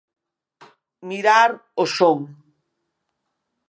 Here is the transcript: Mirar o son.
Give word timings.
Mirar 1.09 1.49
o 1.83 1.85
son. 1.97 2.19